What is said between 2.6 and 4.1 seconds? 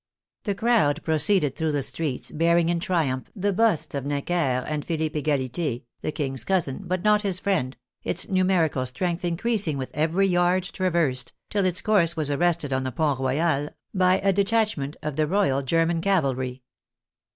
in triumph the busts of